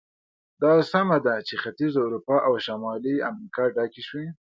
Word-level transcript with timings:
دا 0.61 0.71
سمه 0.91 1.17
ده 1.25 1.35
چې 1.47 1.55
ختیځه 1.63 1.99
اروپا 2.05 2.37
او 2.47 2.53
شمالي 2.65 3.15
امریکا 3.29 3.63
ډکې 3.75 4.01
شوې. 4.09 4.27